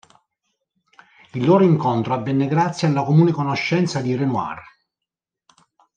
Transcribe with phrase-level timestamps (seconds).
[1.33, 4.59] Il loro incontro avvenne grazie alla comune conoscenza di Renoir.